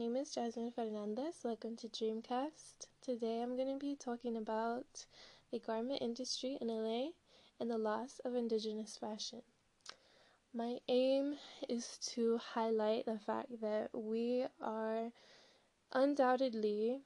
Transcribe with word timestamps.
name 0.00 0.16
is 0.16 0.30
Jasmine 0.30 0.70
Fernandez. 0.70 1.40
Welcome 1.44 1.76
to 1.76 1.86
Dreamcast. 1.86 2.86
Today 3.02 3.42
I'm 3.42 3.54
going 3.54 3.68
to 3.68 3.78
be 3.78 3.94
talking 3.94 4.34
about 4.34 5.04
the 5.52 5.58
garment 5.58 6.00
industry 6.00 6.56
in 6.58 6.68
LA 6.68 7.08
and 7.60 7.70
the 7.70 7.76
loss 7.76 8.18
of 8.24 8.34
indigenous 8.34 8.96
fashion. 8.96 9.42
My 10.54 10.78
aim 10.88 11.34
is 11.68 11.98
to 12.14 12.38
highlight 12.38 13.04
the 13.04 13.18
fact 13.18 13.60
that 13.60 13.90
we 13.92 14.46
are 14.62 15.10
undoubtedly 15.92 17.02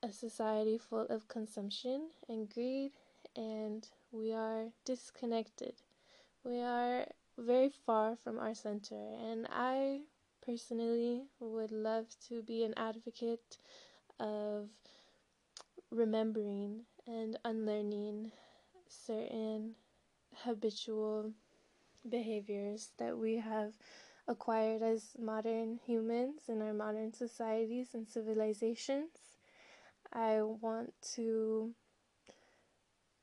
a 0.00 0.12
society 0.12 0.78
full 0.78 1.08
of 1.10 1.26
consumption 1.26 2.10
and 2.28 2.48
greed, 2.48 2.92
and 3.34 3.88
we 4.12 4.32
are 4.32 4.66
disconnected. 4.84 5.74
We 6.44 6.60
are 6.60 7.04
very 7.36 7.72
far 7.84 8.14
from 8.14 8.38
our 8.38 8.54
center, 8.54 9.10
and 9.20 9.48
I 9.50 10.02
personally 10.44 11.24
would 11.40 11.72
love 11.72 12.06
to 12.28 12.42
be 12.42 12.64
an 12.64 12.74
advocate 12.76 13.58
of 14.20 14.68
remembering 15.90 16.82
and 17.06 17.38
unlearning 17.44 18.32
certain 18.88 19.74
habitual 20.44 21.32
behaviors 22.08 22.92
that 22.98 23.16
we 23.16 23.36
have 23.36 23.74
acquired 24.28 24.82
as 24.82 25.16
modern 25.18 25.78
humans 25.86 26.42
in 26.48 26.62
our 26.62 26.72
modern 26.72 27.12
societies 27.12 27.88
and 27.94 28.08
civilizations. 28.08 29.38
I 30.12 30.42
want 30.42 30.94
to 31.14 31.74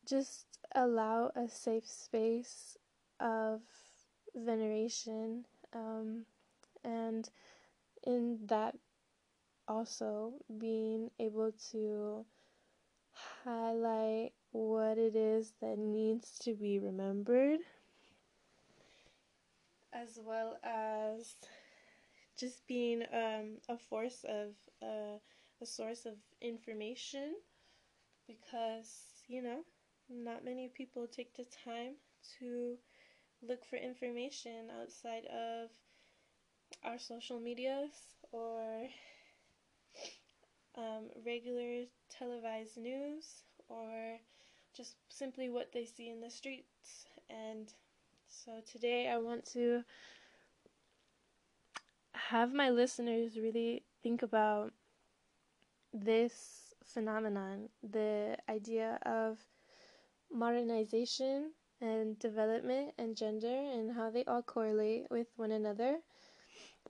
just 0.05 0.45
allow 0.75 1.31
a 1.35 1.47
safe 1.47 1.85
space 1.87 2.77
of 3.19 3.61
veneration 4.35 5.45
um, 5.73 6.25
and 6.83 7.29
in 8.05 8.39
that 8.47 8.75
also 9.67 10.33
being 10.57 11.11
able 11.19 11.51
to 11.71 12.25
highlight 13.43 14.31
what 14.51 14.97
it 14.97 15.15
is 15.15 15.53
that 15.61 15.77
needs 15.77 16.39
to 16.39 16.53
be 16.53 16.79
remembered 16.79 17.59
as 19.93 20.19
well 20.23 20.57
as 20.63 21.35
just 22.37 22.65
being 22.67 23.03
um, 23.13 23.57
a 23.67 23.77
force 23.77 24.25
of 24.27 24.49
uh, 24.81 25.17
a 25.61 25.65
source 25.65 26.05
of 26.05 26.13
information 26.41 27.35
because 28.27 29.23
you 29.27 29.41
know 29.41 29.59
not 30.09 30.45
many 30.45 30.69
people 30.75 31.05
take 31.07 31.35
the 31.35 31.45
time 31.65 31.93
to 32.39 32.75
look 33.47 33.65
for 33.65 33.75
information 33.75 34.69
outside 34.81 35.25
of 35.25 35.69
our 36.83 36.97
social 36.97 37.39
medias 37.39 37.91
or 38.31 38.87
um, 40.77 41.09
regular 41.25 41.85
televised 42.09 42.77
news 42.77 43.43
or 43.67 44.19
just 44.75 44.95
simply 45.09 45.49
what 45.49 45.71
they 45.73 45.85
see 45.85 46.09
in 46.09 46.21
the 46.21 46.29
streets. 46.29 47.05
And 47.29 47.73
so 48.27 48.61
today 48.71 49.09
I 49.09 49.17
want 49.17 49.45
to 49.53 49.83
have 52.13 52.53
my 52.53 52.69
listeners 52.69 53.37
really 53.37 53.83
think 54.03 54.21
about 54.21 54.73
this 55.93 56.73
phenomenon 56.83 57.69
the 57.83 58.37
idea 58.47 58.99
of 59.05 59.39
modernization 60.31 61.51
and 61.81 62.19
development 62.19 62.93
and 62.97 63.15
gender 63.15 63.47
and 63.47 63.95
how 63.95 64.09
they 64.09 64.23
all 64.25 64.41
correlate 64.41 65.07
with 65.09 65.27
one 65.37 65.51
another 65.51 65.97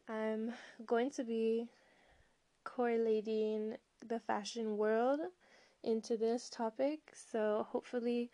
I'm 0.09 0.53
going 0.87 1.11
to 1.11 1.23
be 1.23 1.69
correlating 2.63 3.77
the 4.07 4.19
fashion 4.19 4.75
world 4.75 5.19
into 5.83 6.17
this 6.17 6.49
topic, 6.49 6.99
so 7.13 7.67
hopefully 7.69 8.31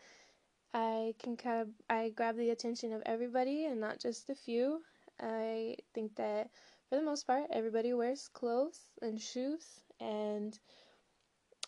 I 0.73 1.15
can 1.19 1.35
grab 1.35 1.69
I 1.89 2.09
grab 2.09 2.37
the 2.37 2.51
attention 2.51 2.93
of 2.93 3.03
everybody 3.05 3.65
and 3.65 3.81
not 3.81 3.99
just 3.99 4.29
a 4.29 4.35
few. 4.35 4.83
I 5.19 5.75
think 5.93 6.15
that 6.15 6.49
for 6.89 6.95
the 6.95 7.01
most 7.01 7.27
part 7.27 7.45
everybody 7.51 7.93
wears 7.93 8.29
clothes 8.29 8.79
and 9.01 9.19
shoes 9.21 9.81
and 9.99 10.57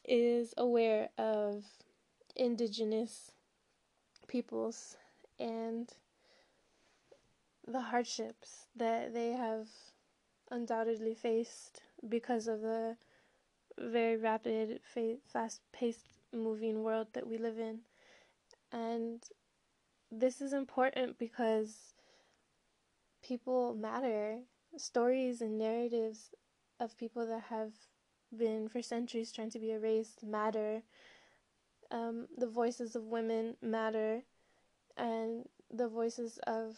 is 0.06 0.54
aware 0.58 1.10
of 1.18 1.66
indigenous 2.36 3.32
peoples 4.28 4.96
and 5.38 5.92
the 7.68 7.82
hardships 7.82 8.68
that 8.76 9.14
they 9.14 9.32
have 9.32 9.68
undoubtedly 10.52 11.14
faced 11.14 11.82
because 12.08 12.48
of 12.48 12.62
the 12.62 12.98
very 13.78 14.18
rapid, 14.18 14.80
fast 15.32 15.62
paced 15.72 16.06
moving 16.34 16.84
world 16.84 17.08
that 17.14 17.28
we 17.28 17.38
live 17.38 17.60
in. 17.60 17.80
And 18.72 19.24
this 20.12 20.42
is 20.42 20.54
important 20.54 21.18
because 21.18 21.94
people 23.24 23.76
matter. 23.76 24.40
Stories 24.78 25.42
and 25.42 25.58
narratives 25.58 26.32
of 26.80 26.98
people 26.98 27.26
that 27.28 27.44
have 27.50 27.72
been 28.36 28.68
for 28.68 28.82
centuries 28.82 29.32
trying 29.32 29.50
to 29.52 29.60
be 29.60 29.72
erased 29.72 30.24
matter. 30.24 30.84
Um, 31.90 32.28
the 32.38 32.48
voices 32.48 32.96
of 32.96 33.04
women 33.04 33.56
matter, 33.62 34.24
and 34.98 35.48
the 35.72 35.88
voices 35.88 36.38
of 36.46 36.76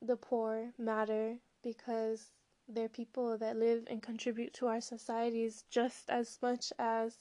the 0.00 0.16
poor 0.16 0.72
matter 0.78 1.36
because 1.62 2.32
they're 2.68 2.88
people 2.88 3.36
that 3.38 3.56
live 3.56 3.84
and 3.88 4.02
contribute 4.02 4.54
to 4.54 4.66
our 4.66 4.80
societies 4.80 5.64
just 5.70 6.08
as 6.08 6.38
much 6.42 6.72
as 6.78 7.18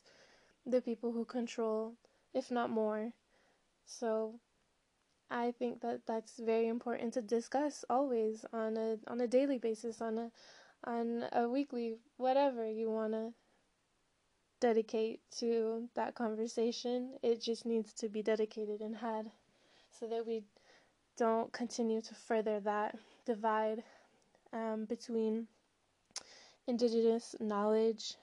the 0.65 0.81
people 0.81 1.11
who 1.11 1.25
control, 1.25 1.95
if 2.33 2.51
not 2.51 2.69
more. 2.69 3.11
So 3.85 4.39
I 5.29 5.51
think 5.51 5.81
that 5.81 6.01
that's 6.05 6.39
very 6.39 6.67
important 6.67 7.13
to 7.13 7.21
discuss 7.21 7.85
always 7.89 8.45
on 8.53 8.77
a 8.77 8.97
on 9.07 9.21
a 9.21 9.27
daily 9.27 9.57
basis, 9.57 10.01
on 10.01 10.17
a 10.17 10.31
on 10.83 11.25
a 11.31 11.47
weekly 11.47 11.97
whatever 12.17 12.69
you 12.69 12.89
want 12.89 13.13
to 13.13 13.33
dedicate 14.59 15.21
to 15.39 15.89
that 15.95 16.15
conversation. 16.15 17.17
It 17.23 17.41
just 17.41 17.65
needs 17.65 17.93
to 17.93 18.09
be 18.09 18.21
dedicated 18.21 18.81
and 18.81 18.95
had 18.95 19.31
so 19.89 20.07
that 20.07 20.25
we 20.25 20.43
don't 21.17 21.51
continue 21.51 22.01
to 22.01 22.15
further 22.15 22.59
that 22.61 22.97
divide 23.25 23.83
um, 24.53 24.85
between 24.85 25.47
indigenous 26.67 27.35
knowledge, 27.39 28.15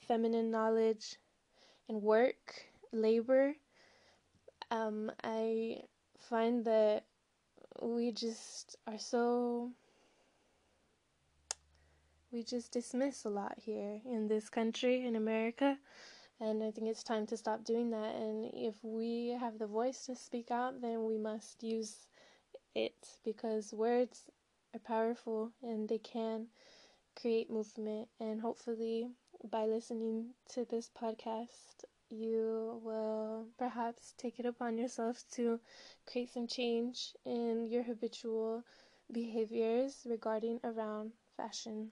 feminine 0.00 0.50
knowledge, 0.50 1.16
and 1.88 2.02
work, 2.02 2.66
labor. 2.92 3.54
Um, 4.70 5.10
I 5.24 5.82
find 6.18 6.64
that 6.64 7.04
we 7.80 8.12
just 8.12 8.76
are 8.86 8.98
so 8.98 9.70
we 12.32 12.42
just 12.42 12.72
dismiss 12.72 13.24
a 13.24 13.28
lot 13.28 13.54
here 13.56 14.00
in 14.04 14.28
this 14.28 14.50
country 14.50 15.06
in 15.06 15.16
America 15.16 15.78
and 16.40 16.62
I 16.62 16.70
think 16.70 16.88
it's 16.88 17.02
time 17.02 17.26
to 17.26 17.36
stop 17.36 17.64
doing 17.64 17.90
that 17.90 18.14
and 18.16 18.50
if 18.52 18.74
we 18.82 19.36
have 19.40 19.58
the 19.58 19.66
voice 19.66 20.06
to 20.06 20.16
speak 20.16 20.50
out 20.50 20.80
then 20.80 21.04
we 21.04 21.18
must 21.18 21.62
use 21.62 22.06
it 22.74 22.94
because 23.24 23.72
words 23.72 24.24
are 24.74 24.80
powerful 24.80 25.52
and 25.62 25.88
they 25.88 25.98
can 25.98 26.48
create 27.20 27.50
movement. 27.50 28.08
And 28.20 28.40
hopefully, 28.40 29.10
by 29.50 29.66
listening 29.66 30.34
to 30.54 30.64
this 30.64 30.90
podcast, 30.90 31.84
you 32.10 32.80
will 32.82 33.46
perhaps 33.58 34.14
take 34.16 34.38
it 34.38 34.46
upon 34.46 34.78
yourself 34.78 35.22
to 35.32 35.60
create 36.10 36.30
some 36.30 36.46
change 36.46 37.14
in 37.24 37.66
your 37.66 37.82
habitual 37.82 38.64
behaviors 39.12 40.06
regarding 40.08 40.60
around 40.64 41.12
fashion. 41.36 41.90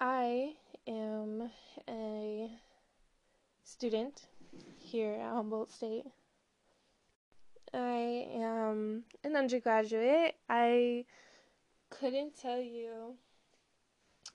I 0.00 0.54
am 0.86 1.50
a 1.88 2.50
student 3.64 4.26
here 4.78 5.14
at 5.14 5.32
Humboldt 5.32 5.70
State 5.72 6.06
I 7.74 8.28
am 8.34 9.04
an 9.24 9.36
undergraduate. 9.36 10.36
I 10.48 11.04
couldn't 11.90 12.38
tell 12.40 12.60
you 12.60 13.16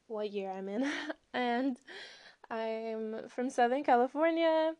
what 0.08 0.32
year 0.32 0.52
I'm 0.52 0.70
in, 0.70 0.90
and 1.34 1.78
I'm 2.50 3.30
from 3.30 3.50
Southern 3.50 3.84
California. 3.84 4.74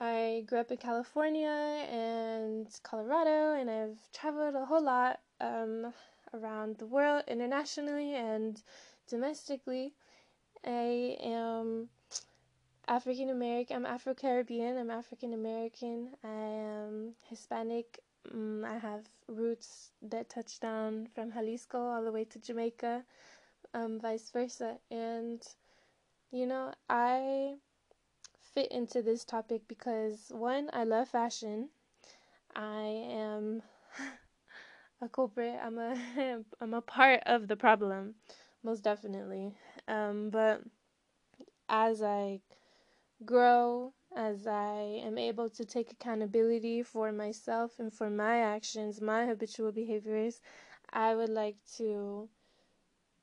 I 0.00 0.44
grew 0.46 0.58
up 0.58 0.70
in 0.70 0.78
California 0.78 1.48
and 1.48 2.66
Colorado, 2.82 3.54
and 3.54 3.70
I've 3.70 4.12
traveled 4.12 4.56
a 4.56 4.64
whole 4.64 4.82
lot 4.82 5.20
um, 5.40 5.92
around 6.34 6.78
the 6.78 6.86
world 6.86 7.24
internationally 7.28 8.14
and 8.14 8.60
domestically. 9.08 9.94
I 10.64 11.16
am 11.22 11.88
African 12.88 13.30
American. 13.30 13.76
I'm 13.76 13.86
Afro 13.86 14.14
Caribbean. 14.14 14.76
I'm 14.76 14.90
African 14.90 15.32
American. 15.34 16.10
I 16.24 16.28
am 16.28 17.14
Hispanic. 17.28 18.00
Um, 18.32 18.64
I 18.64 18.78
have 18.78 19.06
roots 19.28 19.92
that 20.02 20.28
touch 20.30 20.60
down 20.60 21.08
from 21.14 21.32
Jalisco 21.32 21.78
all 21.78 22.04
the 22.04 22.12
way 22.12 22.24
to 22.24 22.38
Jamaica. 22.38 23.04
um, 23.74 24.00
vice 24.00 24.30
versa. 24.30 24.78
And, 24.90 25.42
you 26.32 26.46
know, 26.46 26.72
I 26.88 27.56
fit 28.54 28.70
into 28.72 29.02
this 29.02 29.24
topic 29.24 29.62
because 29.68 30.30
one, 30.34 30.70
I 30.72 30.84
love 30.84 31.08
fashion. 31.08 31.70
I 32.54 33.06
am 33.10 33.62
a 35.02 35.08
culprit. 35.08 35.56
I'm 35.62 35.78
a 35.78 35.96
I'm 36.60 36.74
a 36.74 36.80
part 36.82 37.22
of 37.26 37.48
the 37.48 37.56
problem, 37.56 38.14
most 38.62 38.82
definitely. 38.84 39.56
Um, 39.88 40.30
but 40.30 40.62
as 41.68 42.02
I 42.02 42.40
grow, 43.22 43.94
as 44.14 44.46
I 44.46 45.00
am 45.04 45.18
able 45.18 45.48
to 45.50 45.64
take 45.64 45.92
accountability 45.92 46.82
for 46.82 47.12
myself 47.12 47.78
and 47.78 47.92
for 47.92 48.10
my 48.10 48.38
actions, 48.38 49.00
my 49.00 49.26
habitual 49.26 49.72
behaviors, 49.72 50.40
I 50.92 51.14
would 51.14 51.30
like 51.30 51.56
to 51.78 52.28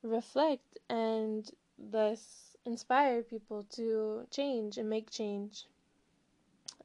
reflect 0.02 0.78
and 0.90 1.50
thus 1.78 2.56
inspire 2.66 3.22
people 3.22 3.64
to 3.76 4.26
change 4.30 4.78
and 4.78 4.90
make 4.90 5.10
change. 5.10 5.66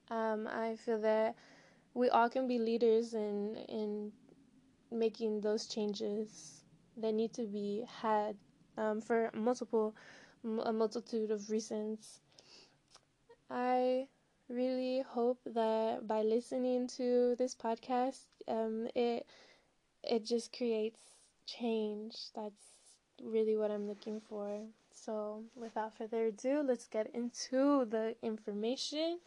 Um, 0.10 0.48
I 0.48 0.76
feel 0.76 1.00
that 1.02 1.36
we 1.94 2.10
all 2.10 2.30
can 2.30 2.48
be 2.48 2.60
leaders 2.60 3.14
in 3.14 3.56
in 3.70 4.12
making 4.92 5.42
those 5.42 5.68
changes 5.68 6.64
that 6.98 7.14
need 7.14 7.34
to 7.34 7.46
be 7.46 7.86
had 8.02 8.38
um, 8.78 9.02
for 9.02 9.32
multiple 9.34 9.96
a 10.44 10.74
multitude 10.74 11.32
of 11.32 11.50
reasons. 11.50 12.22
I 13.50 14.08
really 14.50 15.02
hope 15.02 15.40
that 15.46 16.08
by 16.08 16.22
listening 16.22 16.88
to 16.98 17.36
this 17.38 17.56
podcast, 17.56 18.26
um, 18.48 18.88
it 18.96 19.26
it 20.04 20.26
just 20.26 20.56
creates 20.56 21.02
change. 21.46 22.16
That's 22.36 22.64
really 23.22 23.58
what 23.58 23.72
I'm 23.72 23.88
looking 23.88 24.22
for. 24.22 24.62
So, 24.92 25.44
without 25.56 25.98
further 25.98 26.28
ado, 26.28 26.64
let's 26.66 26.88
get 26.88 27.14
into 27.14 27.86
the 27.86 28.16
information. 28.22 29.20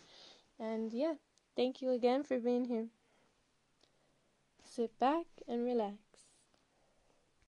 And 0.59 0.93
yeah, 0.93 1.15
thank 1.57 1.83
you 1.83 1.91
again 1.91 2.23
for 2.25 2.39
being 2.39 2.65
here. 2.67 2.89
Sit 4.65 4.99
back 4.99 5.27
and 5.49 5.65
relax. 5.65 6.08